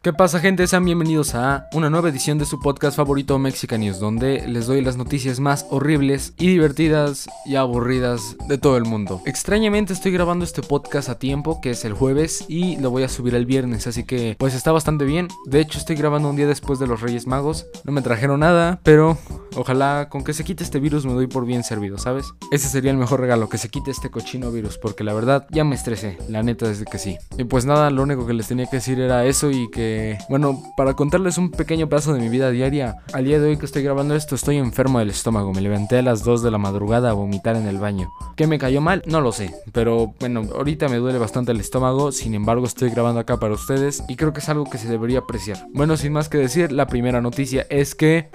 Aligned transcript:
¿Qué 0.00 0.12
pasa 0.12 0.38
gente? 0.38 0.64
Sean 0.68 0.84
bienvenidos 0.84 1.34
a 1.34 1.66
una 1.72 1.90
nueva 1.90 2.08
edición 2.08 2.38
de 2.38 2.44
su 2.44 2.60
podcast 2.60 2.96
favorito 2.96 3.36
Mexican 3.40 3.80
News, 3.80 3.98
donde 3.98 4.46
les 4.46 4.68
doy 4.68 4.80
las 4.80 4.96
noticias 4.96 5.40
más 5.40 5.66
horribles 5.70 6.34
y 6.38 6.46
divertidas 6.46 7.28
y 7.44 7.56
aburridas 7.56 8.36
de 8.46 8.58
todo 8.58 8.76
el 8.76 8.84
mundo. 8.84 9.20
Extrañamente 9.26 9.92
estoy 9.92 10.12
grabando 10.12 10.44
este 10.44 10.62
podcast 10.62 11.08
a 11.08 11.18
tiempo, 11.18 11.60
que 11.60 11.70
es 11.70 11.84
el 11.84 11.94
jueves, 11.94 12.44
y 12.46 12.76
lo 12.76 12.92
voy 12.92 13.02
a 13.02 13.08
subir 13.08 13.34
el 13.34 13.44
viernes, 13.44 13.88
así 13.88 14.04
que 14.04 14.36
pues 14.38 14.54
está 14.54 14.70
bastante 14.70 15.04
bien. 15.04 15.26
De 15.46 15.58
hecho 15.58 15.78
estoy 15.78 15.96
grabando 15.96 16.30
un 16.30 16.36
día 16.36 16.46
después 16.46 16.78
de 16.78 16.86
los 16.86 17.00
Reyes 17.00 17.26
Magos, 17.26 17.66
no 17.82 17.90
me 17.90 18.00
trajeron 18.00 18.38
nada, 18.38 18.78
pero 18.84 19.18
ojalá 19.56 20.08
con 20.08 20.22
que 20.22 20.32
se 20.32 20.44
quite 20.44 20.62
este 20.62 20.78
virus 20.78 21.06
me 21.06 21.12
doy 21.12 21.26
por 21.26 21.44
bien 21.44 21.64
servido, 21.64 21.98
¿sabes? 21.98 22.26
Ese 22.52 22.68
sería 22.68 22.92
el 22.92 22.98
mejor 22.98 23.18
regalo, 23.18 23.48
que 23.48 23.58
se 23.58 23.68
quite 23.68 23.90
este 23.90 24.10
cochino 24.10 24.52
virus, 24.52 24.78
porque 24.78 25.02
la 25.02 25.12
verdad 25.12 25.48
ya 25.50 25.64
me 25.64 25.74
estresé, 25.74 26.18
la 26.28 26.44
neta 26.44 26.68
desde 26.68 26.84
que 26.84 26.98
sí. 26.98 27.18
Y 27.36 27.42
pues 27.42 27.64
nada, 27.64 27.90
lo 27.90 28.04
único 28.04 28.28
que 28.28 28.34
les 28.34 28.46
tenía 28.46 28.66
que 28.66 28.76
decir 28.76 29.00
era 29.00 29.24
eso 29.24 29.50
y 29.50 29.68
que 29.72 29.87
bueno, 30.28 30.60
para 30.76 30.94
contarles 30.94 31.38
un 31.38 31.50
pequeño 31.50 31.88
pedazo 31.88 32.14
de 32.14 32.20
mi 32.20 32.28
vida 32.28 32.50
diaria, 32.50 32.96
al 33.12 33.24
día 33.24 33.40
de 33.40 33.48
hoy 33.48 33.56
que 33.56 33.66
estoy 33.66 33.82
grabando 33.82 34.14
esto 34.14 34.34
estoy 34.34 34.56
enfermo 34.56 34.98
del 34.98 35.10
estómago, 35.10 35.52
me 35.52 35.60
levanté 35.60 35.98
a 35.98 36.02
las 36.02 36.24
2 36.24 36.42
de 36.42 36.50
la 36.50 36.58
madrugada 36.58 37.10
a 37.10 37.14
vomitar 37.14 37.56
en 37.56 37.66
el 37.66 37.78
baño. 37.78 38.10
¿Qué 38.36 38.46
me 38.46 38.58
cayó 38.58 38.80
mal? 38.80 39.02
No 39.06 39.20
lo 39.20 39.32
sé, 39.32 39.54
pero 39.72 40.14
bueno, 40.20 40.42
ahorita 40.54 40.88
me 40.88 40.96
duele 40.96 41.18
bastante 41.18 41.52
el 41.52 41.60
estómago, 41.60 42.12
sin 42.12 42.34
embargo 42.34 42.66
estoy 42.66 42.90
grabando 42.90 43.20
acá 43.20 43.38
para 43.38 43.54
ustedes 43.54 44.02
y 44.08 44.16
creo 44.16 44.32
que 44.32 44.40
es 44.40 44.48
algo 44.48 44.64
que 44.64 44.78
se 44.78 44.88
debería 44.88 45.20
apreciar. 45.20 45.66
Bueno, 45.72 45.96
sin 45.96 46.12
más 46.12 46.28
que 46.28 46.38
decir, 46.38 46.72
la 46.72 46.86
primera 46.86 47.20
noticia 47.20 47.66
es 47.70 47.94
que... 47.94 48.28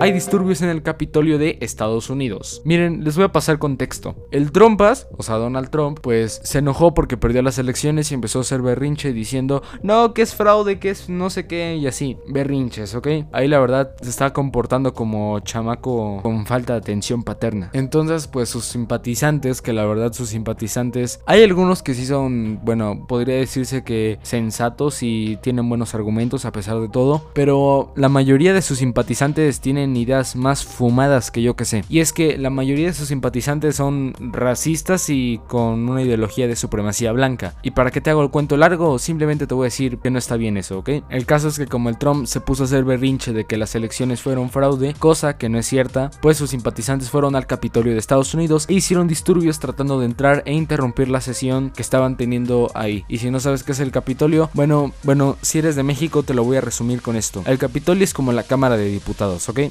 hay 0.00 0.12
disturbios 0.12 0.62
en 0.62 0.68
el 0.68 0.82
Capitolio 0.82 1.38
de 1.38 1.58
Estados 1.60 2.08
Unidos. 2.08 2.62
Miren, 2.64 3.02
les 3.02 3.16
voy 3.16 3.24
a 3.24 3.32
pasar 3.32 3.58
contexto. 3.58 4.14
El 4.30 4.52
Trumpas, 4.52 5.08
o 5.16 5.22
sea, 5.22 5.36
Donald 5.36 5.70
Trump, 5.70 5.98
pues 6.00 6.40
se 6.44 6.58
enojó 6.58 6.94
porque 6.94 7.16
perdió 7.16 7.42
las 7.42 7.58
elecciones 7.58 8.10
y 8.10 8.14
empezó 8.14 8.38
a 8.38 8.42
hacer 8.42 8.62
berrinche 8.62 9.12
diciendo, 9.12 9.62
no, 9.82 10.14
que 10.14 10.22
es 10.22 10.34
fraude, 10.34 10.78
que 10.78 10.90
es 10.90 11.08
no 11.08 11.30
sé 11.30 11.46
qué, 11.46 11.76
y 11.76 11.86
así, 11.86 12.16
berrinches, 12.28 12.94
¿ok? 12.94 13.08
Ahí 13.32 13.48
la 13.48 13.58
verdad 13.58 13.90
se 14.00 14.10
está 14.10 14.32
comportando 14.32 14.94
como 14.94 15.40
chamaco 15.40 16.20
con 16.22 16.46
falta 16.46 16.74
de 16.74 16.78
atención 16.78 17.24
paterna. 17.24 17.70
Entonces, 17.72 18.28
pues 18.28 18.48
sus 18.48 18.66
simpatizantes, 18.66 19.62
que 19.62 19.72
la 19.72 19.84
verdad 19.84 20.12
sus 20.12 20.28
simpatizantes, 20.28 21.20
hay 21.26 21.42
algunos 21.42 21.82
que 21.82 21.94
sí 21.94 22.06
son, 22.06 22.60
bueno, 22.62 23.06
podría 23.08 23.36
decirse 23.36 23.82
que 23.82 24.18
sensatos 24.22 25.02
y 25.02 25.38
tienen 25.42 25.68
buenos 25.68 25.94
argumentos 25.94 26.44
a 26.44 26.52
pesar 26.52 26.80
de 26.80 26.88
todo, 26.88 27.30
pero 27.34 27.92
la 27.96 28.08
mayoría 28.08 28.52
de 28.52 28.62
sus 28.62 28.78
simpatizantes 28.78 29.60
tienen 29.60 29.87
ideas 29.96 30.36
más 30.36 30.64
fumadas 30.64 31.30
que 31.30 31.42
yo 31.42 31.56
que 31.56 31.64
sé. 31.64 31.84
Y 31.88 32.00
es 32.00 32.12
que 32.12 32.38
la 32.38 32.50
mayoría 32.50 32.86
de 32.86 32.94
sus 32.94 33.08
simpatizantes 33.08 33.76
son 33.76 34.14
racistas 34.18 35.08
y 35.10 35.40
con 35.48 35.88
una 35.88 36.02
ideología 36.02 36.46
de 36.46 36.56
supremacía 36.56 37.12
blanca. 37.12 37.54
Y 37.62 37.72
para 37.72 37.90
que 37.90 38.00
te 38.00 38.10
hago 38.10 38.22
el 38.22 38.30
cuento 38.30 38.56
largo, 38.56 38.98
simplemente 38.98 39.46
te 39.46 39.54
voy 39.54 39.64
a 39.64 39.72
decir 39.72 39.98
que 39.98 40.10
no 40.10 40.18
está 40.18 40.36
bien 40.36 40.56
eso, 40.56 40.78
¿ok? 40.78 40.90
El 41.10 41.26
caso 41.26 41.48
es 41.48 41.58
que 41.58 41.66
como 41.66 41.88
el 41.88 41.98
Trump 41.98 42.26
se 42.26 42.40
puso 42.40 42.62
a 42.62 42.66
hacer 42.66 42.84
berrinche 42.84 43.32
de 43.32 43.44
que 43.44 43.56
las 43.56 43.74
elecciones 43.74 44.22
fueron 44.22 44.50
fraude, 44.50 44.94
cosa 44.98 45.36
que 45.36 45.48
no 45.48 45.58
es 45.58 45.66
cierta, 45.66 46.10
pues 46.20 46.36
sus 46.36 46.50
simpatizantes 46.50 47.10
fueron 47.10 47.36
al 47.36 47.46
Capitolio 47.46 47.92
de 47.92 47.98
Estados 47.98 48.34
Unidos 48.34 48.66
e 48.68 48.74
hicieron 48.74 49.08
disturbios 49.08 49.58
tratando 49.58 49.98
de 50.00 50.06
entrar 50.06 50.42
e 50.46 50.52
interrumpir 50.52 51.08
la 51.08 51.20
sesión 51.20 51.70
que 51.70 51.82
estaban 51.82 52.16
teniendo 52.16 52.70
ahí. 52.74 53.04
Y 53.08 53.18
si 53.18 53.30
no 53.30 53.40
sabes 53.40 53.62
qué 53.62 53.72
es 53.72 53.80
el 53.80 53.90
Capitolio, 53.90 54.50
bueno, 54.54 54.92
bueno, 55.02 55.36
si 55.42 55.58
eres 55.58 55.76
de 55.76 55.82
México 55.82 56.22
te 56.22 56.34
lo 56.34 56.44
voy 56.44 56.56
a 56.56 56.60
resumir 56.60 57.02
con 57.02 57.16
esto. 57.16 57.42
El 57.46 57.58
Capitolio 57.58 58.04
es 58.04 58.14
como 58.14 58.32
la 58.32 58.42
Cámara 58.42 58.76
de 58.76 58.86
Diputados, 58.86 59.48
¿ok? 59.48 59.60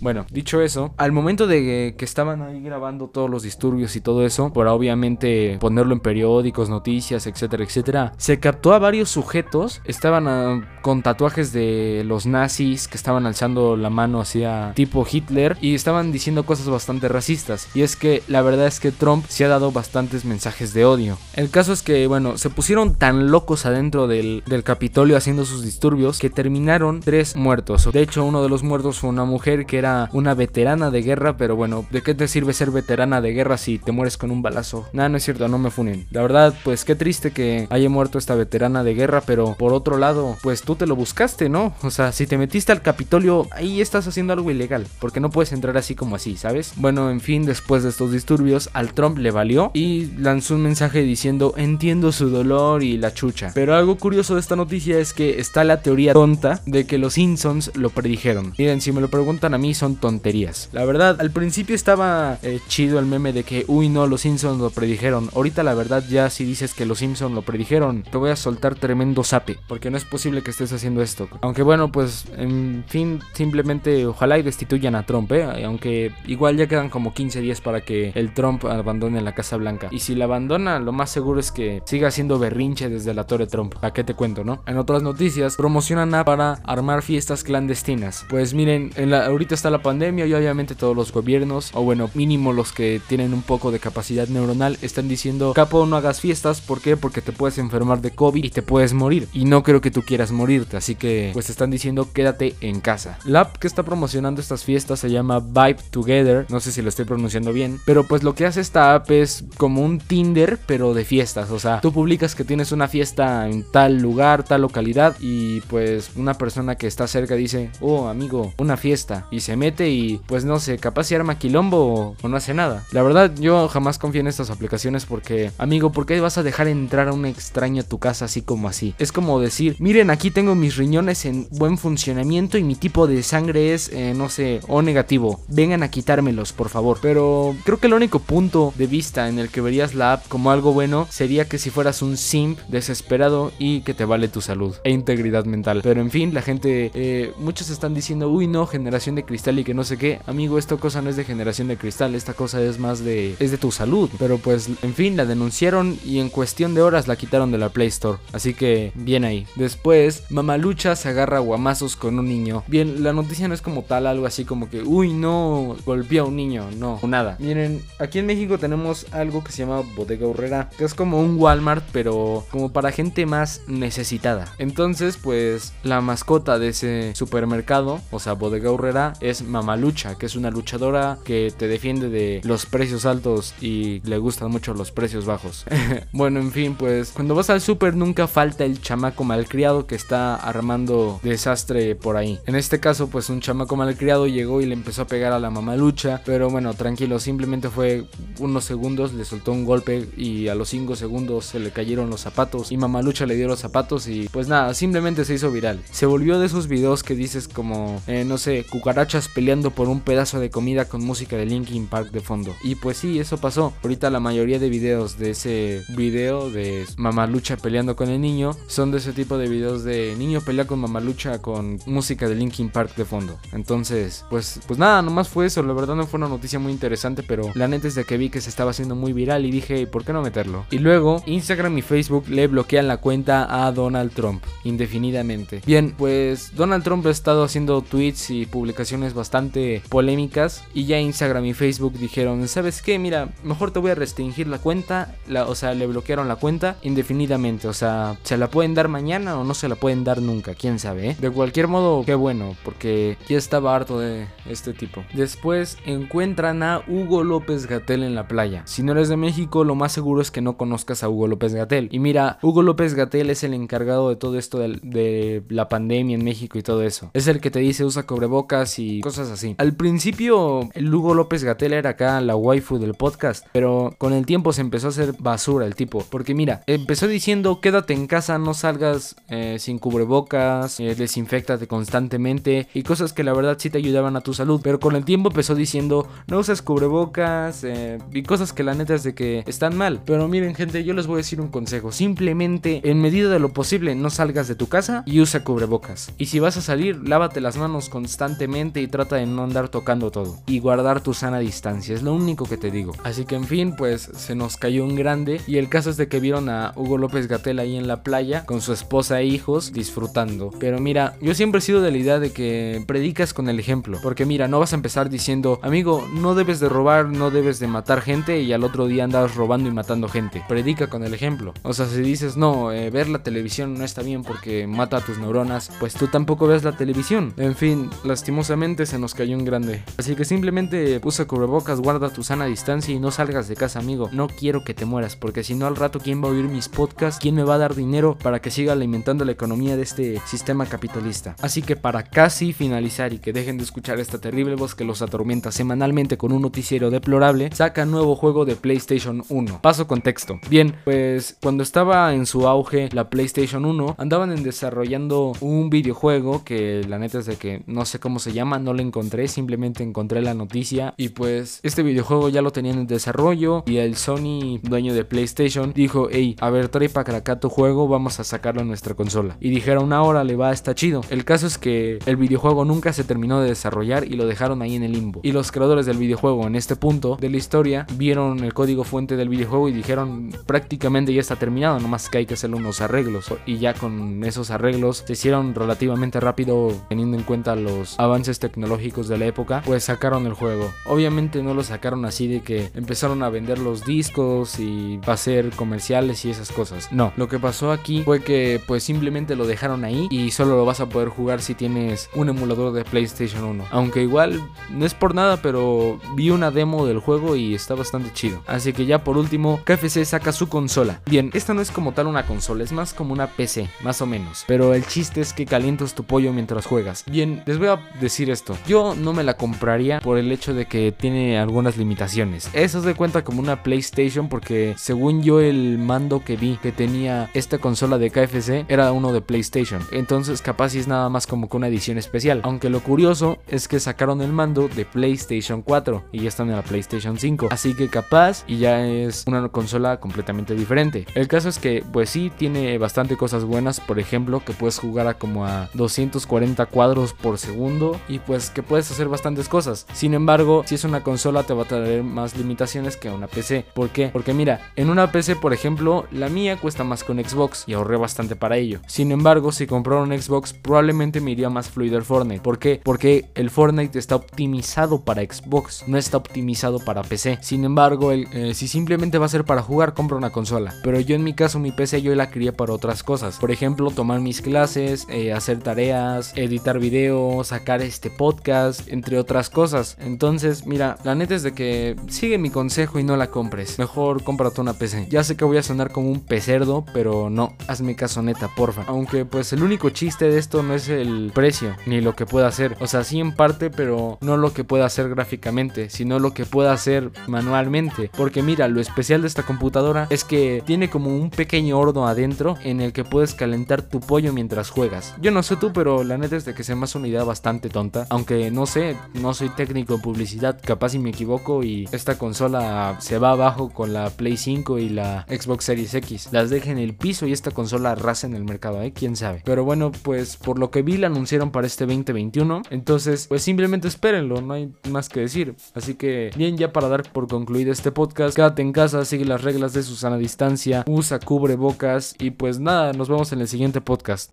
Bueno, 0.00 0.26
dicho 0.30 0.62
eso, 0.62 0.94
al 0.96 1.12
momento 1.12 1.46
de 1.46 1.94
que 1.96 2.04
estaban 2.04 2.42
ahí 2.42 2.60
grabando 2.60 3.08
todos 3.08 3.28
los 3.28 3.42
disturbios 3.42 3.96
y 3.96 4.00
todo 4.00 4.24
eso, 4.24 4.52
por 4.52 4.66
obviamente 4.68 5.58
ponerlo 5.60 5.92
en 5.92 6.00
periódicos, 6.00 6.68
noticias, 6.68 7.26
etcétera, 7.26 7.64
etcétera, 7.64 8.12
se 8.16 8.38
captó 8.38 8.72
a 8.74 8.78
varios 8.78 9.10
sujetos, 9.10 9.80
estaban 9.84 10.28
ah, 10.28 10.80
con 10.82 11.02
tatuajes 11.02 11.52
de 11.52 12.02
los 12.06 12.26
nazis 12.26 12.86
que 12.86 12.96
estaban 12.96 13.26
alzando 13.26 13.76
la 13.76 13.90
mano 13.90 14.20
hacia 14.20 14.72
tipo 14.74 15.06
Hitler 15.10 15.56
y 15.60 15.74
estaban 15.74 16.12
diciendo 16.12 16.44
cosas 16.44 16.68
bastante 16.68 17.08
racistas. 17.08 17.68
Y 17.74 17.82
es 17.82 17.96
que 17.96 18.22
la 18.28 18.42
verdad 18.42 18.66
es 18.66 18.80
que 18.80 18.92
Trump 18.92 19.24
se 19.28 19.44
ha 19.44 19.48
dado 19.48 19.72
bastantes 19.72 20.24
mensajes 20.24 20.72
de 20.74 20.84
odio. 20.84 21.18
El 21.34 21.50
caso 21.50 21.72
es 21.72 21.82
que, 21.82 22.06
bueno, 22.06 22.38
se 22.38 22.50
pusieron 22.50 22.94
tan 22.94 23.30
locos 23.30 23.66
adentro 23.66 24.06
del, 24.06 24.42
del 24.46 24.62
Capitolio 24.62 25.16
haciendo 25.16 25.44
sus 25.44 25.62
disturbios 25.62 26.18
que 26.18 26.30
terminaron 26.30 27.00
tres 27.00 27.36
muertos. 27.36 27.90
De 27.92 28.02
hecho, 28.02 28.24
uno 28.24 28.42
de 28.42 28.48
los 28.48 28.62
muertos 28.62 28.98
fue 29.00 29.10
una 29.10 29.24
mujer 29.24 29.66
que 29.66 29.78
era 29.78 29.87
una 30.12 30.34
veterana 30.34 30.90
de 30.90 31.02
guerra, 31.02 31.36
pero 31.36 31.56
bueno, 31.56 31.84
¿de 31.90 32.02
qué 32.02 32.14
te 32.14 32.28
sirve 32.28 32.52
ser 32.52 32.70
veterana 32.70 33.20
de 33.20 33.32
guerra 33.32 33.58
si 33.58 33.78
te 33.78 33.92
mueres 33.92 34.16
con 34.16 34.30
un 34.30 34.42
balazo? 34.42 34.88
Nada, 34.92 35.08
no 35.08 35.16
es 35.16 35.24
cierto, 35.24 35.48
no 35.48 35.58
me 35.58 35.70
funen. 35.70 36.06
La 36.10 36.22
verdad, 36.22 36.54
pues 36.64 36.84
qué 36.84 36.94
triste 36.94 37.30
que 37.30 37.66
haya 37.70 37.88
muerto 37.88 38.18
esta 38.18 38.34
veterana 38.34 38.84
de 38.84 38.94
guerra, 38.94 39.22
pero 39.24 39.54
por 39.58 39.72
otro 39.72 39.98
lado, 39.98 40.36
pues 40.42 40.62
tú 40.62 40.76
te 40.76 40.86
lo 40.86 40.96
buscaste, 40.96 41.48
¿no? 41.48 41.74
O 41.82 41.90
sea, 41.90 42.12
si 42.12 42.26
te 42.26 42.38
metiste 42.38 42.72
al 42.72 42.82
Capitolio, 42.82 43.46
ahí 43.50 43.80
estás 43.80 44.06
haciendo 44.06 44.32
algo 44.32 44.50
ilegal, 44.50 44.86
porque 45.00 45.20
no 45.20 45.30
puedes 45.30 45.52
entrar 45.52 45.76
así 45.76 45.94
como 45.94 46.16
así, 46.16 46.36
¿sabes? 46.36 46.72
Bueno, 46.76 47.10
en 47.10 47.20
fin, 47.20 47.44
después 47.44 47.82
de 47.82 47.90
estos 47.90 48.12
disturbios, 48.12 48.70
al 48.72 48.92
Trump 48.92 49.18
le 49.18 49.30
valió 49.30 49.70
y 49.74 50.06
lanzó 50.18 50.54
un 50.54 50.62
mensaje 50.62 51.02
diciendo, 51.02 51.54
entiendo 51.56 52.12
su 52.12 52.30
dolor 52.30 52.82
y 52.82 52.98
la 52.98 53.12
chucha. 53.14 53.52
Pero 53.54 53.74
algo 53.74 53.96
curioso 53.96 54.34
de 54.34 54.40
esta 54.40 54.56
noticia 54.56 54.98
es 54.98 55.12
que 55.12 55.40
está 55.40 55.64
la 55.64 55.82
teoría 55.82 56.12
tonta 56.12 56.60
de 56.66 56.86
que 56.86 56.98
los 56.98 57.14
Simpsons 57.14 57.72
lo 57.74 57.90
predijeron. 57.90 58.54
Miren, 58.58 58.80
si 58.80 58.92
me 58.92 59.00
lo 59.00 59.08
preguntan 59.08 59.54
a 59.54 59.58
mí, 59.58 59.74
son 59.78 59.96
tonterías. 59.96 60.68
La 60.72 60.84
verdad, 60.84 61.20
al 61.20 61.30
principio 61.30 61.74
estaba 61.74 62.38
eh, 62.42 62.60
chido 62.68 62.98
el 62.98 63.06
meme 63.06 63.32
de 63.32 63.44
que, 63.44 63.64
uy, 63.68 63.88
no, 63.88 64.06
los 64.06 64.22
Simpsons 64.22 64.60
lo 64.60 64.70
predijeron. 64.70 65.30
Ahorita, 65.34 65.62
la 65.62 65.74
verdad, 65.74 66.04
ya 66.08 66.30
si 66.30 66.44
dices 66.44 66.74
que 66.74 66.86
los 66.86 66.98
Simpsons 66.98 67.34
lo 67.34 67.42
predijeron, 67.42 68.02
te 68.02 68.18
voy 68.18 68.30
a 68.30 68.36
soltar 68.36 68.74
tremendo 68.74 69.24
sape, 69.24 69.58
porque 69.68 69.90
no 69.90 69.96
es 69.96 70.04
posible 70.04 70.42
que 70.42 70.50
estés 70.50 70.72
haciendo 70.72 71.02
esto. 71.02 71.28
Aunque 71.40 71.62
bueno, 71.62 71.90
pues, 71.90 72.26
en 72.36 72.84
fin, 72.86 73.20
simplemente 73.32 74.06
ojalá 74.06 74.38
y 74.38 74.42
destituyan 74.42 74.94
a 74.94 75.06
Trump, 75.06 75.30
¿eh? 75.32 75.64
Aunque 75.64 76.12
igual 76.26 76.56
ya 76.56 76.66
quedan 76.66 76.90
como 76.90 77.14
15 77.14 77.40
días 77.40 77.60
para 77.60 77.80
que 77.82 78.12
el 78.14 78.34
Trump 78.34 78.64
abandone 78.64 79.20
la 79.20 79.34
Casa 79.34 79.56
Blanca. 79.56 79.88
Y 79.90 80.00
si 80.00 80.14
la 80.14 80.24
abandona, 80.24 80.78
lo 80.78 80.92
más 80.92 81.10
seguro 81.10 81.40
es 81.40 81.52
que 81.52 81.82
siga 81.84 82.10
siendo 82.10 82.38
berrinche 82.38 82.88
desde 82.88 83.14
la 83.14 83.24
Torre 83.24 83.46
Trump. 83.46 83.74
¿A 83.82 83.92
qué 83.92 84.04
te 84.04 84.14
cuento, 84.14 84.44
no? 84.44 84.62
En 84.66 84.78
otras 84.78 85.02
noticias, 85.02 85.56
promocionan 85.56 86.14
a 86.14 86.24
para 86.24 86.54
armar 86.64 87.02
fiestas 87.02 87.44
clandestinas. 87.44 88.24
Pues 88.28 88.54
miren, 88.54 88.90
en 88.96 89.10
la, 89.10 89.26
ahorita 89.26 89.54
está 89.54 89.67
la 89.70 89.82
pandemia 89.82 90.26
y 90.26 90.34
obviamente 90.34 90.74
todos 90.74 90.96
los 90.96 91.12
gobiernos, 91.12 91.70
o 91.74 91.82
bueno, 91.82 92.10
mínimo 92.14 92.52
los 92.52 92.72
que 92.72 93.00
tienen 93.08 93.34
un 93.34 93.42
poco 93.42 93.70
de 93.70 93.78
capacidad 93.78 94.28
neuronal, 94.28 94.78
están 94.82 95.08
diciendo, 95.08 95.52
capo, 95.54 95.86
no 95.86 95.96
hagas 95.96 96.20
fiestas, 96.20 96.60
¿por 96.60 96.80
qué? 96.80 96.96
Porque 96.96 97.20
te 97.20 97.32
puedes 97.32 97.58
enfermar 97.58 98.00
de 98.00 98.10
COVID 98.10 98.44
y 98.44 98.50
te 98.50 98.62
puedes 98.62 98.92
morir. 98.92 99.28
Y 99.32 99.44
no 99.44 99.62
creo 99.62 99.80
que 99.80 99.90
tú 99.90 100.02
quieras 100.02 100.32
morirte, 100.32 100.76
así 100.76 100.94
que 100.94 101.30
pues 101.32 101.50
están 101.50 101.70
diciendo, 101.70 102.08
quédate 102.12 102.54
en 102.60 102.80
casa. 102.80 103.18
La 103.24 103.40
app 103.40 103.56
que 103.56 103.66
está 103.66 103.82
promocionando 103.82 104.40
estas 104.40 104.64
fiestas 104.64 105.00
se 105.00 105.10
llama 105.10 105.40
Vibe 105.40 105.78
Together, 105.90 106.46
no 106.48 106.60
sé 106.60 106.72
si 106.72 106.82
lo 106.82 106.88
estoy 106.88 107.04
pronunciando 107.04 107.52
bien, 107.52 107.80
pero 107.84 108.04
pues 108.04 108.22
lo 108.22 108.34
que 108.34 108.46
hace 108.46 108.60
esta 108.60 108.94
app 108.94 109.10
es 109.10 109.44
como 109.56 109.82
un 109.82 109.98
Tinder, 109.98 110.58
pero 110.66 110.94
de 110.94 111.04
fiestas, 111.04 111.50
o 111.50 111.58
sea, 111.58 111.80
tú 111.80 111.92
publicas 111.92 112.34
que 112.34 112.44
tienes 112.44 112.72
una 112.72 112.88
fiesta 112.88 113.48
en 113.48 113.64
tal 113.70 113.98
lugar, 113.98 114.44
tal 114.44 114.62
localidad, 114.62 115.16
y 115.20 115.60
pues 115.62 116.10
una 116.16 116.34
persona 116.34 116.76
que 116.76 116.86
está 116.86 117.06
cerca 117.06 117.34
dice, 117.34 117.70
oh 117.80 118.08
amigo, 118.08 118.52
una 118.58 118.76
fiesta, 118.76 119.26
y 119.30 119.40
se 119.40 119.52
mete 119.58 119.90
y 119.90 120.20
pues 120.26 120.46
no 120.46 120.58
sé, 120.58 120.78
capaz 120.78 121.04
si 121.04 121.14
arma 121.14 121.38
quilombo 121.38 122.16
o, 122.22 122.28
no 122.28 122.36
hace 122.36 122.54
nada. 122.54 122.86
La 122.92 123.02
verdad, 123.02 123.32
yo 123.38 123.68
jamás 123.68 123.98
confío 123.98 124.22
en 124.22 124.26
estas 124.26 124.50
aplicaciones 124.50 125.04
porque, 125.04 125.50
amigo, 125.58 125.92
¿por 125.92 126.06
qué 126.06 126.20
vas 126.20 126.38
a 126.38 126.42
dejar 126.42 126.68
entrar 126.68 127.08
a 127.08 127.12
un 127.12 127.26
extraño 127.26 127.82
a 127.82 127.86
tu 127.86 127.98
casa 127.98 128.24
así 128.24 128.40
como 128.42 128.68
así? 128.68 128.94
Es 128.98 129.12
como 129.12 129.40
decir, 129.40 129.76
miren, 129.78 130.10
aquí 130.10 130.30
tengo 130.30 130.54
mis 130.54 130.76
riñones 130.76 131.26
en 131.26 131.46
buen 131.50 131.76
funcionamiento 131.76 132.56
y 132.56 132.64
mi 132.64 132.74
tipo 132.74 133.06
de 133.06 133.22
sangre 133.22 133.74
es, 133.74 133.90
eh, 133.92 134.14
no 134.16 134.28
sé, 134.28 134.60
O 134.68 134.82
negativo. 134.82 135.40
Vengan 135.48 135.82
a 135.82 135.90
quitármelos, 135.90 136.52
por 136.52 136.68
favor. 136.68 136.98
Pero 137.02 137.54
creo 137.64 137.78
que 137.78 137.88
el 137.88 137.94
único 137.94 138.20
punto 138.20 138.72
de 138.76 138.86
vista 138.86 139.28
en 139.28 139.38
el 139.38 139.48
que 139.50 139.60
verías 139.60 139.94
la 139.94 140.14
app 140.14 140.28
como 140.28 140.50
algo 140.50 140.72
bueno 140.72 141.06
sería 141.10 141.48
que 141.48 141.58
si 141.58 141.70
fueras 141.70 142.02
un 142.02 142.16
simp 142.16 142.58
desesperado 142.68 143.52
y 143.58 143.80
que 143.80 143.94
te 143.94 144.04
vale 144.04 144.28
tu 144.28 144.40
salud 144.40 144.76
e 144.84 144.90
integridad 144.90 145.44
mental. 145.44 145.80
Pero 145.82 146.00
en 146.00 146.10
fin, 146.10 146.34
la 146.34 146.42
gente, 146.42 146.90
eh, 146.94 147.32
muchos 147.38 147.70
están 147.70 147.94
diciendo, 147.94 148.28
uy 148.28 148.46
no, 148.46 148.66
generación 148.66 149.14
de 149.14 149.24
cristal 149.24 149.47
y 149.56 149.64
que 149.64 149.72
no 149.72 149.84
sé 149.84 149.96
qué, 149.96 150.20
amigo, 150.26 150.58
esta 150.58 150.76
cosa 150.76 151.00
no 151.00 151.08
es 151.08 151.16
de 151.16 151.24
generación 151.24 151.68
de 151.68 151.76
cristal, 151.76 152.14
esta 152.14 152.34
cosa 152.34 152.60
es 152.60 152.78
más 152.78 153.04
de 153.04 153.36
es 153.38 153.50
de 153.50 153.58
tu 153.58 153.70
salud, 153.70 154.10
pero 154.18 154.38
pues 154.38 154.68
en 154.82 154.94
fin, 154.94 155.16
la 155.16 155.24
denunciaron 155.24 155.96
y 156.04 156.18
en 156.18 156.28
cuestión 156.28 156.74
de 156.74 156.82
horas 156.82 157.06
la 157.06 157.16
quitaron 157.16 157.52
de 157.52 157.58
la 157.58 157.68
Play 157.68 157.88
Store, 157.88 158.18
así 158.32 158.54
que 158.54 158.92
bien 158.94 159.24
ahí. 159.24 159.46
Después, 159.54 160.24
Mamalucha 160.30 160.96
se 160.96 161.08
agarra 161.08 161.38
guamazos 161.38 161.96
con 161.96 162.18
un 162.18 162.28
niño. 162.28 162.64
Bien, 162.66 163.02
la 163.02 163.12
noticia 163.12 163.46
no 163.46 163.54
es 163.54 163.62
como 163.62 163.82
tal 163.82 164.06
algo 164.06 164.26
así 164.26 164.44
como 164.44 164.68
que, 164.68 164.82
uy, 164.82 165.12
no, 165.12 165.76
golpeó 165.86 166.24
a 166.24 166.26
un 166.26 166.36
niño, 166.36 166.66
no, 166.76 166.98
nada. 167.06 167.36
Miren, 167.38 167.82
aquí 167.98 168.18
en 168.18 168.26
México 168.26 168.58
tenemos 168.58 169.06
algo 169.12 169.44
que 169.44 169.52
se 169.52 169.64
llama 169.64 169.82
Bodega 169.96 170.26
Horrera, 170.26 170.70
que 170.76 170.84
es 170.84 170.94
como 170.94 171.20
un 171.20 171.38
Walmart, 171.38 171.84
pero 171.92 172.44
como 172.50 172.72
para 172.72 172.92
gente 172.92 173.26
más 173.26 173.62
necesitada. 173.66 174.52
Entonces, 174.58 175.16
pues 175.16 175.72
la 175.82 176.00
mascota 176.00 176.58
de 176.58 176.68
ese 176.68 177.14
supermercado, 177.14 178.00
o 178.10 178.18
sea, 178.18 178.32
Bodega 178.32 178.70
Horrera, 178.70 179.12
es 179.20 179.37
Mamalucha, 179.42 180.16
que 180.16 180.26
es 180.26 180.36
una 180.36 180.50
luchadora 180.50 181.18
que 181.24 181.52
te 181.56 181.68
defiende 181.68 182.08
de 182.08 182.40
los 182.44 182.66
precios 182.66 183.06
altos 183.06 183.54
y 183.60 184.00
le 184.00 184.18
gustan 184.18 184.50
mucho 184.50 184.74
los 184.74 184.90
precios 184.90 185.24
bajos. 185.24 185.64
bueno, 186.12 186.40
en 186.40 186.52
fin, 186.52 186.74
pues 186.74 187.12
cuando 187.12 187.34
vas 187.34 187.50
al 187.50 187.60
súper 187.60 187.94
nunca 187.94 188.26
falta 188.26 188.64
el 188.64 188.80
chamaco 188.80 189.24
malcriado 189.24 189.86
que 189.86 189.94
está 189.94 190.36
armando 190.36 191.20
desastre 191.22 191.94
por 191.94 192.16
ahí. 192.16 192.38
En 192.46 192.54
este 192.54 192.80
caso, 192.80 193.08
pues 193.08 193.30
un 193.30 193.40
chamaco 193.40 193.76
malcriado 193.76 194.26
llegó 194.26 194.60
y 194.60 194.66
le 194.66 194.74
empezó 194.74 195.02
a 195.02 195.06
pegar 195.06 195.32
a 195.32 195.38
la 195.38 195.50
mamalucha, 195.50 196.22
pero 196.24 196.50
bueno, 196.50 196.74
tranquilo, 196.74 197.18
simplemente 197.18 197.68
fue 197.68 198.04
unos 198.38 198.64
segundos, 198.64 199.12
le 199.12 199.24
soltó 199.24 199.52
un 199.52 199.64
golpe 199.64 200.08
y 200.16 200.48
a 200.48 200.54
los 200.54 200.68
5 200.68 200.96
segundos 200.96 201.46
se 201.46 201.58
le 201.58 201.70
cayeron 201.70 202.10
los 202.10 202.20
zapatos 202.20 202.72
y 202.72 202.76
mamalucha 202.76 203.26
le 203.26 203.36
dio 203.36 203.48
los 203.48 203.60
zapatos 203.60 204.08
y 204.08 204.28
pues 204.30 204.48
nada, 204.48 204.74
simplemente 204.74 205.24
se 205.24 205.34
hizo 205.34 205.50
viral. 205.50 205.80
Se 205.90 206.06
volvió 206.06 206.38
de 206.38 206.46
esos 206.46 206.68
videos 206.68 207.02
que 207.02 207.14
dices 207.14 207.48
como, 207.48 208.00
eh, 208.06 208.24
no 208.24 208.38
sé, 208.38 208.64
cucarachas 208.68 209.27
peleando 209.34 209.70
por 209.70 209.88
un 209.88 210.00
pedazo 210.00 210.40
de 210.40 210.50
comida 210.50 210.86
con 210.86 211.04
música 211.04 211.36
de 211.36 211.46
Linkin 211.46 211.86
Park 211.86 212.10
de 212.10 212.20
fondo. 212.20 212.54
Y 212.62 212.74
pues 212.74 212.98
sí, 212.98 213.18
eso 213.18 213.38
pasó. 213.38 213.72
Ahorita 213.82 214.10
la 214.10 214.20
mayoría 214.20 214.58
de 214.58 214.68
videos 214.68 215.18
de 215.18 215.30
ese 215.30 215.82
video 215.96 216.50
de 216.50 216.84
mamalucha 216.96 217.56
peleando 217.56 217.96
con 217.96 218.08
el 218.08 218.20
niño 218.20 218.56
son 218.66 218.90
de 218.90 218.98
ese 218.98 219.12
tipo 219.12 219.38
de 219.38 219.48
videos 219.48 219.84
de 219.84 220.14
niño 220.16 220.40
pelea 220.40 220.66
con 220.66 220.80
mamalucha 220.80 221.40
con 221.40 221.78
música 221.86 222.28
de 222.28 222.34
Linkin 222.34 222.70
Park 222.70 222.94
de 222.96 223.04
fondo. 223.04 223.38
Entonces, 223.52 224.24
pues, 224.30 224.60
pues 224.66 224.78
nada, 224.78 225.02
nomás 225.02 225.28
fue 225.28 225.46
eso. 225.46 225.62
La 225.62 225.72
verdad 225.72 225.94
no 225.94 226.06
fue 226.06 226.18
una 226.18 226.28
noticia 226.28 226.58
muy 226.58 226.72
interesante, 226.72 227.22
pero 227.22 227.50
la 227.54 227.68
neta 227.68 227.88
es 227.88 227.94
de 227.94 228.04
que 228.04 228.16
vi 228.16 228.30
que 228.30 228.40
se 228.40 228.50
estaba 228.50 228.70
haciendo 228.70 228.94
muy 228.94 229.12
viral 229.12 229.46
y 229.46 229.50
dije, 229.50 229.86
¿por 229.86 230.04
qué 230.04 230.12
no 230.12 230.22
meterlo? 230.22 230.64
Y 230.70 230.78
luego, 230.78 231.22
Instagram 231.26 231.76
y 231.78 231.82
Facebook 231.82 232.28
le 232.28 232.46
bloquean 232.46 232.88
la 232.88 232.98
cuenta 232.98 233.66
a 233.66 233.72
Donald 233.72 234.12
Trump 234.12 234.42
indefinidamente. 234.64 235.62
Bien, 235.66 235.94
pues 235.96 236.54
Donald 236.54 236.84
Trump 236.84 237.06
ha 237.06 237.10
estado 237.10 237.44
haciendo 237.44 237.82
tweets 237.82 238.30
y 238.30 238.46
publicaciones 238.46 239.07
bastante 239.14 239.82
polémicas 239.88 240.64
y 240.74 240.86
ya 240.86 240.98
Instagram 240.98 241.44
y 241.46 241.54
Facebook 241.54 241.94
dijeron, 241.94 242.46
¿sabes 242.48 242.82
qué? 242.82 242.98
Mira, 242.98 243.30
mejor 243.42 243.70
te 243.70 243.78
voy 243.78 243.90
a 243.90 243.94
restringir 243.94 244.46
la 244.48 244.58
cuenta, 244.58 245.14
o 245.46 245.54
sea, 245.54 245.74
le 245.74 245.86
bloquearon 245.86 246.28
la 246.28 246.36
cuenta 246.36 246.76
indefinidamente, 246.82 247.68
o 247.68 247.72
sea, 247.72 248.16
se 248.22 248.36
la 248.36 248.50
pueden 248.50 248.74
dar 248.74 248.88
mañana 248.88 249.38
o 249.38 249.44
no 249.44 249.54
se 249.54 249.68
la 249.68 249.76
pueden 249.76 250.04
dar 250.04 250.20
nunca, 250.22 250.54
quién 250.54 250.78
sabe. 250.78 251.10
¿eh? 251.10 251.16
De 251.20 251.30
cualquier 251.30 251.68
modo, 251.68 252.04
qué 252.04 252.14
bueno, 252.14 252.56
porque 252.64 253.16
ya 253.28 253.38
estaba 253.38 253.74
harto 253.74 253.98
de 253.98 254.26
este 254.46 254.72
tipo. 254.72 255.04
Después 255.14 255.78
encuentran 255.86 256.62
a 256.62 256.82
Hugo 256.86 257.24
López 257.24 257.66
Gatel 257.66 258.02
en 258.02 258.14
la 258.14 258.28
playa. 258.28 258.62
Si 258.66 258.82
no 258.82 258.92
eres 258.92 259.08
de 259.08 259.16
México, 259.16 259.64
lo 259.64 259.74
más 259.74 259.92
seguro 259.92 260.20
es 260.20 260.30
que 260.30 260.40
no 260.40 260.56
conozcas 260.56 261.02
a 261.02 261.08
Hugo 261.08 261.26
López 261.26 261.54
Gatel. 261.54 261.88
Y 261.92 261.98
mira, 261.98 262.38
Hugo 262.42 262.62
López 262.62 262.94
Gatel 262.94 263.30
es 263.30 263.44
el 263.44 263.54
encargado 263.54 264.08
de 264.08 264.16
todo 264.16 264.38
esto 264.38 264.58
de, 264.58 264.78
de 264.82 265.42
la 265.48 265.68
pandemia 265.68 266.16
en 266.16 266.24
México 266.24 266.58
y 266.58 266.62
todo 266.62 266.82
eso. 266.82 267.10
Es 267.14 267.26
el 267.28 267.40
que 267.40 267.50
te 267.50 267.60
dice 267.60 267.84
usa 267.84 268.04
cubrebocas 268.04 268.78
y 268.78 268.97
cosas 269.00 269.30
así. 269.30 269.54
Al 269.58 269.74
principio, 269.74 270.68
el 270.74 270.92
Hugo 270.94 271.14
López 271.14 271.44
Gatel 271.44 271.72
era 271.72 271.90
acá 271.90 272.20
la 272.20 272.36
waifu 272.36 272.78
del 272.78 272.94
podcast, 272.94 273.46
pero 273.52 273.94
con 273.98 274.12
el 274.12 274.26
tiempo 274.26 274.52
se 274.52 274.60
empezó 274.60 274.88
a 274.88 274.90
hacer 274.90 275.14
basura 275.18 275.66
el 275.66 275.74
tipo. 275.74 276.04
Porque 276.10 276.34
mira, 276.34 276.62
empezó 276.66 277.06
diciendo 277.06 277.60
quédate 277.60 277.94
en 277.94 278.06
casa, 278.06 278.38
no 278.38 278.54
salgas 278.54 279.16
eh, 279.28 279.56
sin 279.58 279.78
cubrebocas, 279.78 280.80
eh, 280.80 280.94
desinfectate 280.94 281.66
constantemente 281.66 282.68
y 282.74 282.82
cosas 282.82 283.12
que 283.12 283.24
la 283.24 283.32
verdad 283.32 283.56
sí 283.58 283.70
te 283.70 283.78
ayudaban 283.78 284.16
a 284.16 284.20
tu 284.20 284.34
salud. 284.34 284.60
Pero 284.62 284.80
con 284.80 284.96
el 284.96 285.04
tiempo 285.04 285.30
empezó 285.30 285.54
diciendo 285.54 286.08
no 286.26 286.38
usas 286.38 286.62
cubrebocas 286.62 287.64
eh, 287.64 287.98
y 288.12 288.22
cosas 288.22 288.52
que 288.52 288.62
la 288.62 288.74
neta 288.74 288.94
es 288.94 289.02
de 289.02 289.14
que 289.14 289.44
están 289.46 289.76
mal. 289.76 290.00
Pero 290.04 290.28
miren 290.28 290.54
gente, 290.54 290.84
yo 290.84 290.94
les 290.94 291.06
voy 291.06 291.14
a 291.14 291.18
decir 291.18 291.40
un 291.40 291.48
consejo. 291.48 291.92
Simplemente 291.92 292.80
en 292.84 293.00
medida 293.00 293.30
de 293.30 293.38
lo 293.38 293.52
posible 293.52 293.94
no 293.94 294.10
salgas 294.10 294.48
de 294.48 294.54
tu 294.54 294.68
casa 294.68 295.02
y 295.06 295.20
usa 295.20 295.44
cubrebocas. 295.44 296.12
Y 296.18 296.26
si 296.26 296.40
vas 296.40 296.56
a 296.56 296.62
salir, 296.62 297.08
lávate 297.08 297.40
las 297.40 297.56
manos 297.56 297.88
constantemente 297.88 298.80
y 298.80 298.87
trata 298.88 299.16
de 299.16 299.26
no 299.26 299.44
andar 299.44 299.68
tocando 299.68 300.10
todo. 300.10 300.38
Y 300.46 300.60
guardar 300.60 301.00
tu 301.00 301.14
sana 301.14 301.38
distancia, 301.38 301.94
es 301.94 302.02
lo 302.02 302.14
único 302.14 302.46
que 302.46 302.56
te 302.56 302.70
digo. 302.70 302.92
Así 303.04 303.24
que 303.24 303.34
en 303.34 303.44
fin, 303.44 303.74
pues 303.76 304.10
se 304.14 304.34
nos 304.34 304.56
cayó 304.56 304.84
un 304.84 304.96
grande 304.96 305.40
y 305.46 305.58
el 305.58 305.68
caso 305.68 305.90
es 305.90 305.96
de 305.96 306.08
que 306.08 306.20
vieron 306.20 306.48
a 306.48 306.72
Hugo 306.76 306.98
López 306.98 307.28
Gatel 307.28 307.58
ahí 307.58 307.76
en 307.76 307.88
la 307.88 308.02
playa 308.02 308.44
con 308.44 308.60
su 308.60 308.72
esposa 308.72 309.20
e 309.20 309.26
hijos 309.26 309.72
disfrutando. 309.72 310.50
Pero 310.58 310.80
mira, 310.80 311.16
yo 311.20 311.34
siempre 311.34 311.58
he 311.58 311.62
sido 311.62 311.80
de 311.80 311.90
la 311.90 311.98
idea 311.98 312.18
de 312.18 312.32
que 312.32 312.82
predicas 312.86 313.34
con 313.34 313.48
el 313.48 313.58
ejemplo. 313.58 313.98
Porque 314.02 314.26
mira, 314.26 314.48
no 314.48 314.58
vas 314.58 314.72
a 314.72 314.76
empezar 314.76 315.10
diciendo, 315.10 315.60
amigo, 315.62 316.06
no 316.12 316.34
debes 316.34 316.60
de 316.60 316.68
robar, 316.68 317.06
no 317.06 317.30
debes 317.30 317.58
de 317.58 317.66
matar 317.66 318.00
gente 318.00 318.40
y 318.40 318.52
al 318.52 318.64
otro 318.64 318.86
día 318.86 319.04
andas 319.04 319.34
robando 319.34 319.68
y 319.68 319.72
matando 319.72 320.08
gente. 320.08 320.42
Predica 320.48 320.88
con 320.88 321.04
el 321.04 321.14
ejemplo. 321.14 321.54
O 321.62 321.72
sea, 321.72 321.86
si 321.86 322.00
dices, 322.00 322.36
no, 322.36 322.72
eh, 322.72 322.90
ver 322.90 323.08
la 323.08 323.22
televisión 323.22 323.74
no 323.74 323.84
está 323.84 324.02
bien 324.02 324.22
porque 324.22 324.66
mata 324.66 324.98
a 324.98 325.00
tus 325.00 325.18
neuronas, 325.18 325.70
pues 325.80 325.94
tú 325.94 326.06
tampoco 326.06 326.46
ves 326.46 326.64
la 326.64 326.76
televisión. 326.76 327.32
En 327.36 327.54
fin, 327.54 327.90
lastimosamente 328.04 328.77
se 328.86 328.98
nos 328.98 329.14
cayó 329.14 329.36
un 329.36 329.44
grande. 329.44 329.82
Así 329.96 330.14
que 330.14 330.24
simplemente 330.24 331.00
usa 331.04 331.26
cubrebocas, 331.26 331.80
guarda 331.80 332.10
tu 332.10 332.22
sana 332.22 332.46
distancia 332.46 332.94
y 332.94 332.98
no 332.98 333.10
salgas 333.10 333.48
de 333.48 333.56
casa, 333.56 333.78
amigo. 333.78 334.08
No 334.12 334.28
quiero 334.28 334.64
que 334.64 334.74
te 334.74 334.84
mueras, 334.84 335.16
porque 335.16 335.44
si 335.44 335.54
no 335.54 335.66
al 335.66 335.76
rato, 335.76 336.00
¿quién 336.00 336.22
va 336.22 336.28
a 336.28 336.32
oír 336.32 336.44
mis 336.44 336.68
podcasts? 336.68 337.20
¿Quién 337.20 337.34
me 337.34 337.44
va 337.44 337.54
a 337.54 337.58
dar 337.58 337.74
dinero 337.74 338.16
para 338.22 338.40
que 338.40 338.50
siga 338.50 338.72
alimentando 338.72 339.24
la 339.24 339.32
economía 339.32 339.76
de 339.76 339.82
este 339.82 340.20
sistema 340.26 340.66
capitalista? 340.66 341.36
Así 341.40 341.62
que 341.62 341.76
para 341.76 342.04
casi 342.04 342.52
finalizar 342.52 343.12
y 343.12 343.18
que 343.18 343.32
dejen 343.32 343.58
de 343.58 343.64
escuchar 343.64 343.98
esta 343.98 344.18
terrible 344.18 344.54
voz 344.54 344.74
que 344.74 344.84
los 344.84 345.02
atormenta 345.02 345.52
semanalmente 345.52 346.16
con 346.16 346.32
un 346.32 346.42
noticiero 346.42 346.90
deplorable, 346.90 347.50
saca 347.52 347.84
nuevo 347.84 348.16
juego 348.16 348.44
de 348.44 348.56
PlayStation 348.56 349.22
1. 349.28 349.60
Paso 349.62 349.86
contexto. 349.86 350.40
Bien, 350.48 350.74
pues 350.84 351.36
cuando 351.40 351.62
estaba 351.62 352.14
en 352.14 352.26
su 352.26 352.46
auge 352.46 352.88
la 352.92 353.10
PlayStation 353.10 353.64
1, 353.64 353.96
andaban 353.98 354.32
en 354.32 354.42
desarrollando 354.42 355.32
un 355.40 355.70
videojuego 355.70 356.44
que 356.44 356.84
la 356.88 356.98
neta 356.98 357.18
es 357.18 357.26
de 357.26 357.36
que 357.36 357.62
no 357.66 357.84
sé 357.84 357.98
cómo 357.98 358.18
se 358.18 358.32
llama, 358.32 358.58
no 358.68 358.74
lo 358.74 358.82
encontré, 358.82 359.28
simplemente 359.28 359.82
encontré 359.82 360.20
la 360.20 360.34
noticia 360.34 360.92
y 360.98 361.08
pues 361.08 361.60
este 361.62 361.82
videojuego 361.82 362.28
ya 362.28 362.42
lo 362.42 362.50
tenían 362.50 362.80
en 362.80 362.86
desarrollo 362.86 363.64
y 363.66 363.78
el 363.78 363.96
Sony, 363.96 364.60
dueño 364.62 364.92
de 364.92 365.06
PlayStation, 365.06 365.72
dijo, 365.74 366.08
hey, 366.10 366.36
a 366.38 366.50
ver, 366.50 366.68
trae 366.68 366.90
para 366.90 367.16
acá 367.16 367.40
tu 367.40 367.48
juego, 367.48 367.88
vamos 367.88 368.20
a 368.20 368.24
sacarlo 368.24 368.60
en 368.60 368.68
nuestra 368.68 368.94
consola. 368.94 369.38
Y 369.40 369.48
dijeron, 369.48 369.84
una 369.84 370.02
hora 370.02 370.22
le 370.22 370.36
va, 370.36 370.52
está 370.52 370.74
chido. 370.74 371.00
El 371.08 371.24
caso 371.24 371.46
es 371.46 371.56
que 371.56 371.98
el 372.04 372.16
videojuego 372.16 372.66
nunca 372.66 372.92
se 372.92 373.04
terminó 373.04 373.40
de 373.40 373.48
desarrollar 373.48 374.04
y 374.04 374.16
lo 374.16 374.26
dejaron 374.26 374.60
ahí 374.60 374.76
en 374.76 374.82
el 374.82 374.92
limbo. 374.92 375.20
Y 375.22 375.32
los 375.32 375.50
creadores 375.50 375.86
del 375.86 375.96
videojuego 375.96 376.46
en 376.46 376.54
este 376.54 376.76
punto 376.76 377.16
de 377.18 377.30
la 377.30 377.38
historia 377.38 377.86
vieron 377.94 378.44
el 378.44 378.52
código 378.52 378.84
fuente 378.84 379.16
del 379.16 379.30
videojuego 379.30 379.70
y 379.70 379.72
dijeron, 379.72 380.30
prácticamente 380.44 381.14
ya 381.14 381.20
está 381.20 381.36
terminado, 381.36 381.80
nomás 381.80 382.10
que 382.10 382.18
hay 382.18 382.26
que 382.26 382.34
hacerle 382.34 382.56
unos 382.56 382.82
arreglos. 382.82 383.32
Y 383.46 383.56
ya 383.56 383.72
con 383.72 384.24
esos 384.24 384.50
arreglos 384.50 385.04
se 385.06 385.14
hicieron 385.14 385.54
relativamente 385.54 386.20
rápido 386.20 386.70
teniendo 386.90 387.16
en 387.16 387.22
cuenta 387.22 387.56
los 387.56 387.98
avances 387.98 388.38
tecnológicos 388.38 388.57
de 388.58 389.18
la 389.18 389.26
época, 389.26 389.62
pues 389.64 389.84
sacaron 389.84 390.26
el 390.26 390.32
juego. 390.32 390.72
Obviamente 390.86 391.42
no 391.42 391.54
lo 391.54 391.62
sacaron 391.62 392.04
así 392.04 392.26
de 392.26 392.40
que 392.40 392.70
empezaron 392.74 393.22
a 393.22 393.28
vender 393.28 393.58
los 393.58 393.84
discos 393.84 394.58
y 394.58 394.98
va 395.08 395.14
a 395.14 395.16
ser 395.16 395.50
comerciales 395.50 396.24
y 396.24 396.30
esas 396.30 396.50
cosas. 396.50 396.90
No, 396.92 397.12
lo 397.16 397.28
que 397.28 397.38
pasó 397.38 397.72
aquí 397.72 398.02
fue 398.04 398.22
que 398.22 398.60
pues 398.66 398.82
simplemente 398.82 399.36
lo 399.36 399.46
dejaron 399.46 399.84
ahí 399.84 400.08
y 400.10 400.30
solo 400.30 400.56
lo 400.56 400.64
vas 400.64 400.80
a 400.80 400.88
poder 400.88 401.08
jugar 401.08 401.40
si 401.40 401.54
tienes 401.54 402.08
un 402.14 402.28
emulador 402.28 402.72
de 402.72 402.84
PlayStation 402.84 403.44
1. 403.44 403.66
Aunque 403.70 404.02
igual 404.02 404.42
no 404.70 404.84
es 404.84 404.94
por 404.94 405.14
nada, 405.14 405.40
pero 405.42 406.00
vi 406.14 406.30
una 406.30 406.50
demo 406.50 406.86
del 406.86 406.98
juego 406.98 407.36
y 407.36 407.54
está 407.54 407.74
bastante 407.74 408.12
chido. 408.12 408.42
Así 408.46 408.72
que 408.72 408.86
ya 408.86 409.04
por 409.04 409.16
último, 409.16 409.60
KFC 409.64 410.04
saca 410.04 410.32
su 410.32 410.48
consola. 410.48 411.00
Bien, 411.06 411.30
esta 411.34 411.54
no 411.54 411.60
es 411.60 411.70
como 411.70 411.92
tal 411.92 412.06
una 412.06 412.26
consola, 412.26 412.64
es 412.64 412.72
más 412.72 412.94
como 412.94 413.12
una 413.12 413.28
PC, 413.28 413.68
más 413.82 414.00
o 414.02 414.06
menos. 414.06 414.44
Pero 414.46 414.74
el 414.74 414.86
chiste 414.86 415.20
es 415.20 415.32
que 415.32 415.46
calientas 415.46 415.94
tu 415.94 416.04
pollo 416.04 416.32
mientras 416.32 416.66
juegas. 416.66 417.04
Bien, 417.06 417.42
les 417.46 417.58
voy 417.58 417.68
a 417.68 417.80
decir 418.00 418.30
esto. 418.30 418.47
Yo 418.66 418.94
no 418.94 419.12
me 419.12 419.24
la 419.24 419.36
compraría 419.36 420.00
por 420.00 420.18
el 420.18 420.32
hecho 420.32 420.54
de 420.54 420.66
que 420.66 420.92
tiene 420.92 421.38
algunas 421.38 421.76
limitaciones. 421.76 422.50
Eso 422.52 422.82
se 422.82 422.94
cuenta 422.94 423.24
como 423.24 423.40
una 423.40 423.62
PlayStation 423.62 424.28
porque 424.28 424.74
según 424.76 425.22
yo 425.22 425.40
el 425.40 425.78
mando 425.78 426.24
que 426.24 426.36
vi 426.36 426.58
que 426.62 426.72
tenía 426.72 427.30
esta 427.34 427.58
consola 427.58 427.98
de 427.98 428.10
KFC 428.10 428.66
era 428.68 428.92
uno 428.92 429.12
de 429.12 429.20
PlayStation. 429.20 429.82
Entonces 429.92 430.42
capaz 430.42 430.70
si 430.70 430.78
es 430.78 430.88
nada 430.88 431.08
más 431.08 431.26
como 431.26 431.48
que 431.48 431.56
una 431.56 431.68
edición 431.68 431.98
especial. 431.98 432.40
Aunque 432.44 432.70
lo 432.70 432.80
curioso 432.80 433.38
es 433.48 433.68
que 433.68 433.80
sacaron 433.80 434.20
el 434.22 434.32
mando 434.32 434.68
de 434.68 434.84
PlayStation 434.84 435.62
4 435.62 436.04
y 436.12 436.20
ya 436.20 436.28
están 436.28 436.48
en 436.48 436.56
la 436.56 436.62
PlayStation 436.62 437.18
5. 437.18 437.48
Así 437.50 437.74
que 437.74 437.88
capaz 437.88 438.44
y 438.46 438.58
ya 438.58 438.86
es 438.86 439.24
una 439.26 439.48
consola 439.48 440.00
completamente 440.00 440.54
diferente. 440.54 441.06
El 441.14 441.28
caso 441.28 441.48
es 441.48 441.58
que 441.58 441.84
pues 441.92 442.10
sí 442.10 442.30
tiene 442.36 442.78
bastante 442.78 443.16
cosas 443.16 443.44
buenas. 443.44 443.80
Por 443.80 443.98
ejemplo 443.98 444.42
que 444.44 444.52
puedes 444.52 444.78
jugar 444.78 445.06
a 445.06 445.14
como 445.14 445.46
a 445.46 445.68
240 445.74 446.66
cuadros 446.66 447.12
por 447.12 447.38
segundo 447.38 448.00
y 448.08 448.18
pues 448.18 448.37
que 448.50 448.62
puedes 448.62 448.90
hacer 448.90 449.08
bastantes 449.08 449.48
cosas. 449.48 449.86
Sin 449.92 450.14
embargo 450.14 450.62
si 450.66 450.74
es 450.74 450.84
una 450.84 451.02
consola 451.02 451.42
te 451.42 451.54
va 451.54 451.62
a 451.62 451.68
traer 451.68 452.02
más 452.02 452.36
limitaciones 452.36 452.96
que 452.96 453.10
una 453.10 453.26
PC. 453.26 453.64
¿Por 453.74 453.90
qué? 453.90 454.08
Porque 454.12 454.34
mira 454.34 454.72
en 454.76 454.90
una 454.90 455.12
PC 455.12 455.36
por 455.36 455.52
ejemplo 455.52 456.06
la 456.10 456.28
mía 456.28 456.56
cuesta 456.56 456.84
más 456.84 457.04
que 457.04 457.12
un 457.12 457.24
Xbox 457.24 457.64
y 457.66 457.74
ahorré 457.74 457.96
bastante 457.96 458.36
para 458.36 458.56
ello. 458.56 458.80
Sin 458.86 459.12
embargo, 459.12 459.52
si 459.52 459.66
comprara 459.66 460.02
un 460.02 460.18
Xbox, 460.18 460.52
probablemente 460.52 461.20
me 461.20 461.32
iría 461.32 461.50
más 461.50 461.68
fluido 461.68 461.96
el 461.96 462.04
Fortnite. 462.04 462.40
¿Por 462.40 462.58
qué? 462.58 462.80
Porque 462.82 463.26
el 463.34 463.50
Fortnite 463.50 463.98
está 463.98 464.16
optimizado 464.16 465.02
para 465.02 465.22
Xbox, 465.22 465.84
no 465.86 465.98
está 465.98 466.16
optimizado 466.16 466.78
para 466.80 467.02
PC. 467.02 467.38
Sin 467.42 467.64
embargo, 467.64 468.12
eh, 468.12 468.54
si 468.54 468.68
simplemente 468.68 469.18
va 469.18 469.26
a 469.26 469.30
ser 469.30 469.44
para 469.44 469.62
jugar, 469.62 469.94
compro 469.94 470.16
una 470.16 470.30
consola. 470.30 470.74
Pero 470.82 471.00
yo 471.00 471.14
en 471.14 471.24
mi 471.24 471.34
caso, 471.34 471.58
mi 471.58 471.72
PC 471.72 472.02
yo 472.02 472.14
la 472.14 472.30
quería 472.30 472.52
para 472.52 472.72
otras 472.72 473.02
cosas. 473.02 473.38
Por 473.38 473.50
ejemplo, 473.50 473.90
tomar 473.90 474.20
mis 474.20 474.40
clases, 474.40 475.06
eh, 475.08 475.32
hacer 475.32 475.58
tareas, 475.58 476.32
editar 476.36 476.78
videos, 476.78 477.48
sacar 477.48 477.82
este 477.82 478.10
podcast, 478.18 478.86
entre 478.88 479.18
otras 479.18 479.48
cosas. 479.48 479.96
Entonces, 479.98 480.66
mira, 480.66 480.98
la 481.04 481.14
neta 481.14 481.34
es 481.34 481.42
de 481.42 481.54
que 481.54 481.96
sigue 482.08 482.36
mi 482.36 482.50
consejo 482.50 482.98
y 482.98 483.04
no 483.04 483.16
la 483.16 483.28
compres. 483.28 483.78
Mejor 483.78 484.22
cómprate 484.22 484.60
una 484.60 484.74
PC. 484.74 485.06
Ya 485.08 485.24
sé 485.24 485.36
que 485.36 485.46
voy 485.46 485.56
a 485.56 485.62
sonar 485.62 485.90
como 485.90 486.10
un 486.10 486.20
pecerdo, 486.20 486.84
pero 486.92 487.30
no, 487.30 487.54
hazme 487.66 487.96
caso 487.96 488.20
neta, 488.20 488.50
porfa. 488.54 488.84
Aunque 488.86 489.24
pues 489.24 489.54
el 489.54 489.62
único 489.62 489.88
chiste 489.88 490.28
de 490.28 490.38
esto 490.38 490.62
no 490.62 490.74
es 490.74 490.90
el 490.90 491.32
precio, 491.34 491.74
ni 491.86 492.02
lo 492.02 492.14
que 492.14 492.26
pueda 492.26 492.48
hacer. 492.48 492.76
O 492.80 492.86
sea, 492.86 493.04
sí 493.04 493.20
en 493.20 493.34
parte, 493.34 493.70
pero 493.70 494.18
no 494.20 494.36
lo 494.36 494.52
que 494.52 494.64
pueda 494.64 494.84
hacer 494.84 495.08
gráficamente, 495.08 495.88
sino 495.88 496.18
lo 496.18 496.34
que 496.34 496.44
pueda 496.44 496.72
hacer 496.72 497.10
manualmente. 497.28 498.10
Porque 498.16 498.42
mira, 498.42 498.68
lo 498.68 498.80
especial 498.80 499.22
de 499.22 499.28
esta 499.28 499.44
computadora 499.44 500.08
es 500.10 500.24
que 500.24 500.62
tiene 500.66 500.90
como 500.90 501.16
un 501.16 501.30
pequeño 501.30 501.78
horno 501.78 502.08
adentro 502.08 502.56
en 502.64 502.80
el 502.80 502.92
que 502.92 503.04
puedes 503.04 503.34
calentar 503.34 503.82
tu 503.82 504.00
pollo 504.00 504.32
mientras 504.32 504.70
juegas. 504.70 505.14
Yo 505.20 505.30
no 505.30 505.42
sé 505.42 505.56
tú, 505.56 505.72
pero 505.72 506.02
la 506.02 506.18
neta 506.18 506.36
es 506.36 506.44
de 506.44 506.54
que 506.54 506.64
se 506.64 506.74
me 506.74 506.84
hace 506.84 506.98
una 506.98 507.08
idea 507.08 507.22
bastante 507.22 507.68
tonta. 507.68 508.06
Aunque 508.10 508.50
no 508.50 508.66
sé, 508.66 508.96
no 509.14 509.34
soy 509.34 509.50
técnico 509.50 509.94
en 509.94 510.00
publicidad, 510.00 510.60
capaz 510.62 510.90
si 510.90 510.98
me 510.98 511.10
equivoco 511.10 511.62
y 511.62 511.88
esta 511.92 512.18
consola 512.18 512.96
se 513.00 513.18
va 513.18 513.30
abajo 513.30 513.70
con 513.70 513.92
la 513.92 514.10
Play 514.10 514.36
5 514.36 514.78
y 514.78 514.88
la 514.88 515.26
Xbox 515.28 515.64
Series 515.64 515.94
X. 515.94 516.28
Las 516.32 516.50
deje 516.50 516.70
en 516.70 516.78
el 516.78 516.94
piso 516.94 517.26
y 517.26 517.32
esta 517.32 517.50
consola 517.50 517.92
arrasa 517.92 518.26
en 518.26 518.34
el 518.34 518.44
mercado, 518.44 518.82
¿eh? 518.82 518.92
¿Quién 518.92 519.16
sabe? 519.16 519.42
Pero 519.44 519.64
bueno, 519.64 519.92
pues 520.02 520.36
por 520.36 520.58
lo 520.58 520.70
que 520.70 520.82
vi 520.82 520.96
la 520.96 521.08
anunciaron 521.08 521.50
para 521.50 521.66
este 521.66 521.86
2021. 521.86 522.62
Entonces, 522.70 523.26
pues 523.28 523.42
simplemente 523.42 523.88
espérenlo, 523.88 524.40
no 524.40 524.54
hay 524.54 524.72
más 524.90 525.08
que 525.08 525.20
decir. 525.20 525.54
Así 525.74 525.94
que, 525.94 526.30
bien, 526.36 526.56
ya 526.56 526.72
para 526.72 526.88
dar 526.88 527.02
por 527.12 527.28
concluido 527.28 527.72
este 527.72 527.92
podcast, 527.92 528.34
quédate 528.34 528.62
en 528.62 528.72
casa, 528.72 529.04
sigue 529.04 529.24
las 529.24 529.42
reglas 529.42 529.72
de 529.72 529.82
Susana 529.82 530.16
Distancia, 530.16 530.84
usa 530.86 531.18
cubre 531.18 531.56
bocas 531.56 532.14
y 532.18 532.30
pues 532.30 532.58
nada, 532.58 532.92
nos 532.92 533.08
vemos 533.08 533.32
en 533.32 533.40
el 533.40 533.48
siguiente 533.48 533.80
podcast. 533.80 534.32